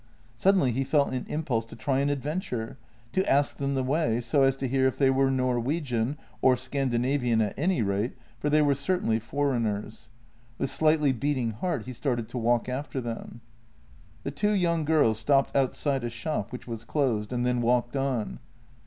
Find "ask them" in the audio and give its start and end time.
3.31-3.75